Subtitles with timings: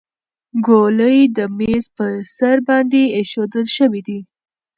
[0.65, 2.05] ګولۍ د میز په
[2.37, 4.19] سر باندې ایښودل شوې دي.